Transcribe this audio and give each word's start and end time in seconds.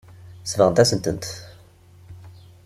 Sebɣent-asent-tent. 0.43 1.25